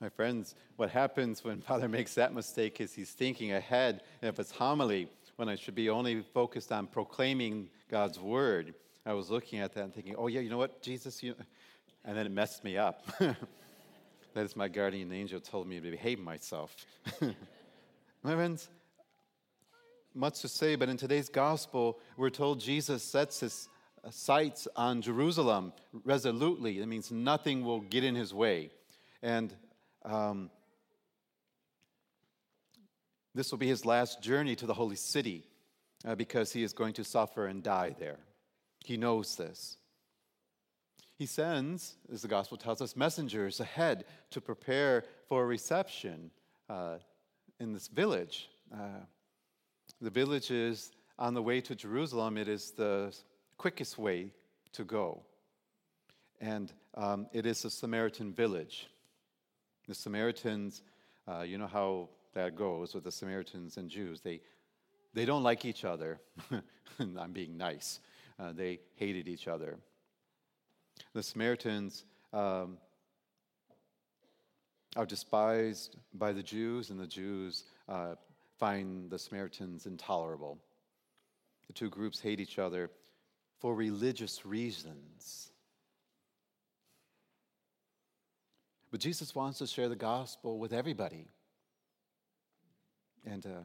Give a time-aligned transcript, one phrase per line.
[0.00, 4.50] My friends, what happens when Father makes that mistake is he's thinking ahead of his
[4.50, 8.74] homily when I should be only focused on proclaiming God's word.
[9.04, 11.34] I was looking at that and thinking, oh, yeah, you know what, Jesus, you...
[12.04, 13.04] and then it messed me up.
[13.18, 13.36] that
[14.36, 16.76] is my guardian angel told me to behave myself.
[18.22, 18.68] my friends,
[20.14, 23.68] much to say, but in today's gospel, we're told Jesus sets his
[24.10, 25.72] sights on Jerusalem
[26.04, 26.80] resolutely.
[26.80, 28.70] It means nothing will get in his way.
[29.22, 29.54] And
[30.04, 30.50] um,
[33.34, 35.44] this will be his last journey to the holy city
[36.04, 38.18] uh, because he is going to suffer and die there.
[38.84, 39.76] He knows this.
[41.18, 46.30] He sends, as the gospel tells us, messengers ahead to prepare for a reception
[46.70, 46.98] uh,
[47.58, 48.48] in this village.
[48.72, 49.04] Uh,
[50.00, 53.12] the village is on the way to Jerusalem, it is the
[53.56, 54.30] quickest way
[54.72, 55.22] to go.
[56.40, 58.88] And um, it is a Samaritan village.
[59.88, 60.82] The Samaritans,
[61.26, 64.20] uh, you know how that goes with the Samaritans and Jews.
[64.20, 64.42] They,
[65.14, 66.20] they don't like each other.
[67.00, 68.00] I'm being nice.
[68.38, 69.78] Uh, they hated each other.
[71.14, 72.76] The Samaritans um,
[74.94, 78.14] are despised by the Jews, and the Jews uh,
[78.58, 80.58] find the Samaritans intolerable.
[81.66, 82.90] The two groups hate each other
[83.58, 85.50] for religious reasons.
[88.90, 91.26] But Jesus wants to share the gospel with everybody.
[93.26, 93.64] And uh,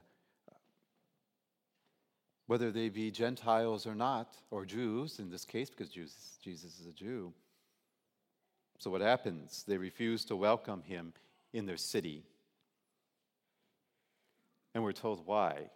[2.47, 6.87] whether they be Gentiles or not, or Jews in this case, because Jesus, Jesus is
[6.87, 7.33] a Jew.
[8.79, 9.63] So what happens?
[9.65, 11.13] They refuse to welcome him
[11.53, 12.23] in their city.
[14.75, 15.69] And we're told why.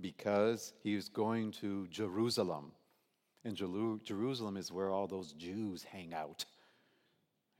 [0.00, 2.72] Because he is going to Jerusalem.
[3.44, 6.44] And Jerusalem is where all those Jews hang out.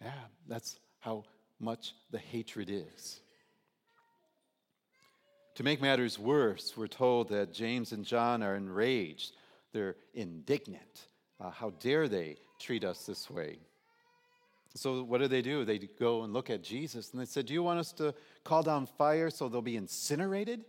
[0.01, 0.11] Yeah,
[0.49, 1.25] that's how
[1.59, 3.21] much the hatred is.
[5.57, 9.33] To make matters worse, we're told that James and John are enraged.
[9.73, 11.07] They're indignant.
[11.41, 13.59] Uh, how dare they treat us this way?
[14.75, 15.65] So, what do they do?
[15.65, 18.15] They go and look at Jesus and they said, Do you want us to
[18.45, 20.65] call down fire so they'll be incinerated?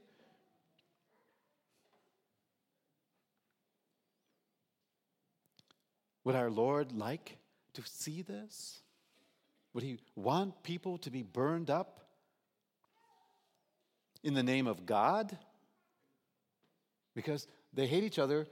[6.23, 7.37] Would our Lord like
[7.75, 8.81] to see this?
[9.73, 11.99] Would he want people to be burned up
[14.23, 15.37] in the name of God?
[17.15, 18.47] Because they hate each other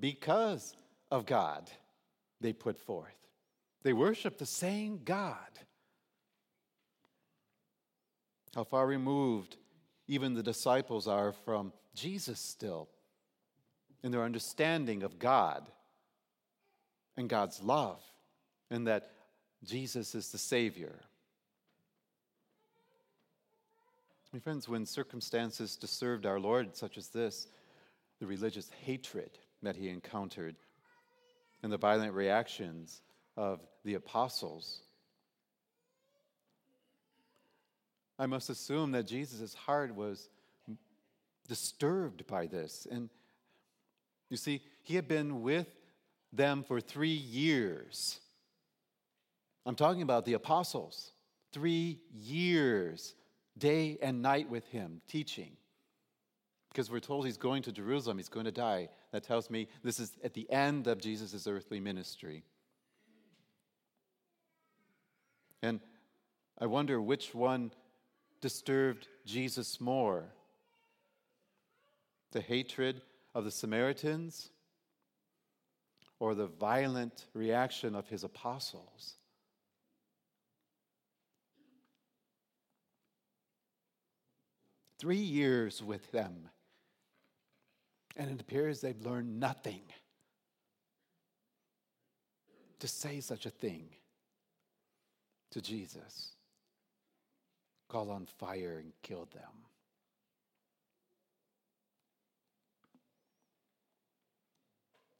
[0.00, 0.74] because
[1.10, 1.70] of God
[2.40, 3.14] they put forth.
[3.82, 5.36] They worship the same God.
[8.54, 9.56] How far removed
[10.06, 12.88] even the disciples are from Jesus still
[14.02, 15.68] in their understanding of God
[17.16, 18.00] and God's love,
[18.70, 19.10] and that
[19.64, 21.00] Jesus is the Savior.
[24.32, 27.48] My friends, when circumstances disturbed our Lord, such as this,
[28.20, 29.30] the religious hatred
[29.62, 30.56] that he encountered,
[31.62, 33.00] and the violent reactions
[33.36, 34.80] of the apostles,
[38.18, 40.28] I must assume that Jesus' heart was
[41.46, 42.86] disturbed by this.
[42.90, 43.08] And
[44.28, 45.68] you see, he had been with
[46.32, 48.20] them for three years.
[49.68, 51.12] I'm talking about the apostles.
[51.52, 53.14] Three years,
[53.58, 55.58] day and night with him, teaching.
[56.70, 58.88] Because we're told he's going to Jerusalem, he's going to die.
[59.12, 62.44] That tells me this is at the end of Jesus' earthly ministry.
[65.60, 65.80] And
[66.58, 67.70] I wonder which one
[68.40, 70.32] disturbed Jesus more
[72.32, 73.02] the hatred
[73.34, 74.48] of the Samaritans
[76.20, 79.16] or the violent reaction of his apostles.
[84.98, 86.48] Three years with them,
[88.16, 89.82] and it appears they've learned nothing
[92.80, 93.90] to say such a thing
[95.50, 96.32] to Jesus.
[97.88, 99.68] Call on fire and kill them.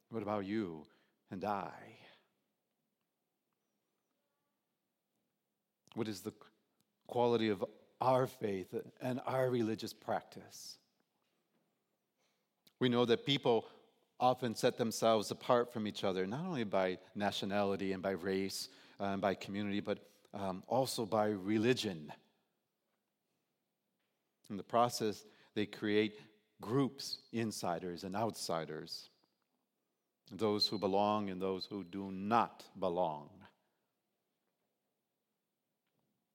[0.09, 0.85] What about you
[1.31, 1.69] and I?
[5.95, 6.33] What is the
[7.07, 7.63] quality of
[8.01, 10.77] our faith and our religious practice?
[12.79, 13.65] We know that people
[14.19, 18.69] often set themselves apart from each other, not only by nationality and by race
[18.99, 19.99] uh, and by community, but
[20.33, 22.11] um, also by religion.
[24.49, 25.25] In the process,
[25.55, 26.19] they create
[26.61, 29.09] groups, insiders and outsiders
[30.31, 33.29] those who belong and those who do not belong.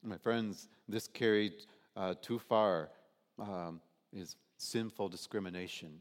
[0.07, 1.55] My friends, this carried
[1.97, 2.91] uh, too far
[3.39, 3.81] um,
[4.13, 6.01] is sinful discrimination.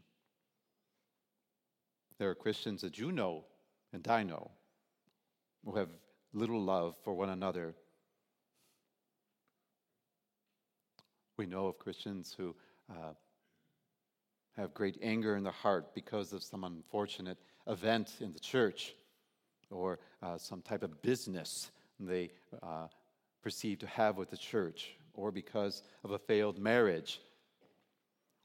[2.17, 3.45] There are Christians that you know
[3.93, 4.51] and I know
[5.63, 5.87] who have
[6.33, 7.75] little love for one another.
[11.37, 12.53] We know of Christians who
[12.89, 13.13] uh,
[14.57, 18.95] have great anger in their heart because of some unfortunate event in the church
[19.71, 22.87] or uh, some type of business they uh,
[23.43, 27.21] perceive to have with the church, or because of a failed marriage,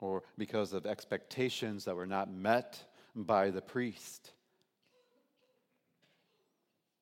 [0.00, 2.82] or because of expectations that were not met
[3.14, 4.32] by the priest.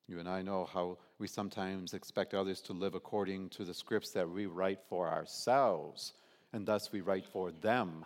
[0.07, 4.11] You and I know how we sometimes expect others to live according to the scripts
[4.11, 6.13] that we write for ourselves,
[6.53, 8.05] and thus we write for them,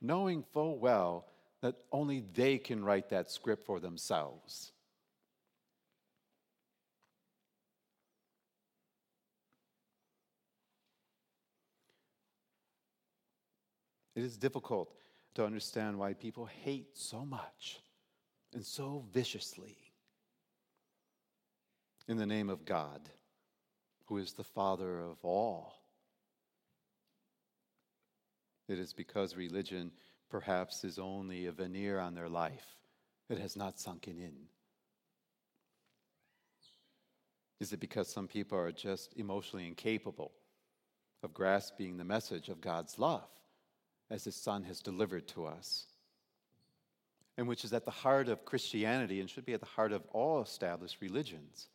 [0.00, 1.26] knowing full well
[1.60, 4.72] that only they can write that script for themselves.
[14.20, 14.92] It is difficult
[15.34, 17.80] to understand why people hate so much
[18.52, 19.78] and so viciously
[22.06, 23.00] in the name of God,
[24.04, 25.72] who is the Father of all.
[28.68, 29.90] It is because religion
[30.28, 32.76] perhaps is only a veneer on their life,
[33.30, 34.34] it has not sunken in.
[37.58, 40.32] Is it because some people are just emotionally incapable
[41.22, 43.26] of grasping the message of God's love?
[44.10, 45.86] As his Son has delivered to us,
[47.36, 50.02] and which is at the heart of Christianity and should be at the heart of
[50.12, 51.68] all established religions?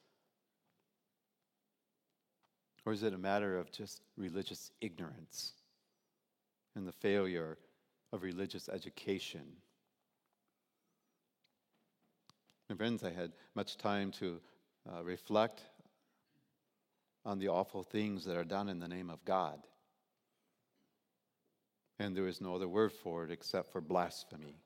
[2.86, 5.54] Or is it a matter of just religious ignorance
[6.76, 7.58] and the failure
[8.14, 9.42] of religious education?
[12.70, 14.40] My friends, I had much time to
[14.92, 15.62] uh, reflect
[17.26, 19.60] on the awful things that are done in the name of God.
[22.00, 24.60] And there is no other word for it except for blasphemy.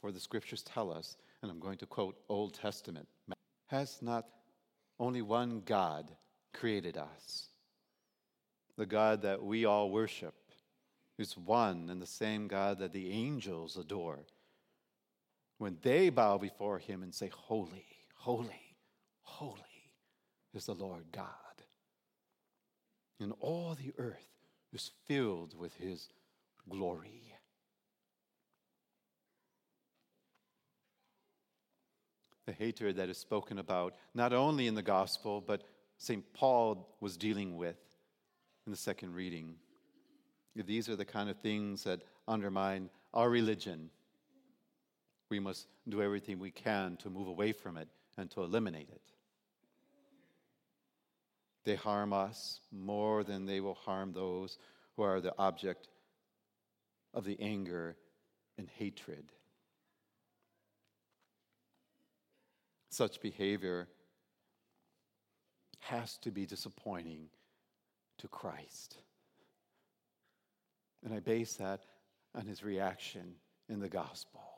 [0.00, 3.08] For the scriptures tell us, and I'm going to quote Old Testament,
[3.68, 4.26] has not
[4.98, 6.10] only one God
[6.52, 7.48] created us?
[8.76, 10.34] The God that we all worship
[11.18, 14.26] is one and the same God that the angels adore.
[15.58, 18.76] When they bow before him and say, Holy, holy,
[19.22, 19.60] holy
[20.52, 21.45] is the Lord God
[23.20, 24.28] and all the earth
[24.72, 26.08] is filled with his
[26.68, 27.22] glory.
[32.46, 35.64] The hatred that is spoken about, not only in the gospel, but
[35.98, 36.24] St.
[36.34, 37.78] Paul was dealing with
[38.66, 39.56] in the second reading.
[40.54, 43.90] These are the kind of things that undermine our religion.
[45.30, 49.02] We must do everything we can to move away from it and to eliminate it.
[51.66, 54.56] They harm us more than they will harm those
[54.94, 55.88] who are the object
[57.12, 57.96] of the anger
[58.56, 59.32] and hatred.
[62.88, 63.88] Such behavior
[65.80, 67.26] has to be disappointing
[68.18, 68.98] to Christ.
[71.04, 71.80] And I base that
[72.32, 73.34] on his reaction
[73.68, 74.55] in the gospel.